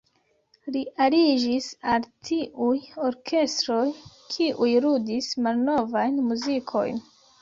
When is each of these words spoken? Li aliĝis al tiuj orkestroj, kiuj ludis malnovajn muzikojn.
Li 0.75 0.79
aliĝis 1.07 1.67
al 1.95 2.07
tiuj 2.29 2.79
orkestroj, 3.09 3.85
kiuj 4.37 4.71
ludis 4.87 5.29
malnovajn 5.49 6.19
muzikojn. 6.31 6.99